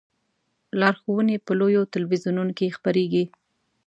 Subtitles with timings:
[0.79, 3.23] لارښوونې په لویو تلویزیونونو کې خپریږي.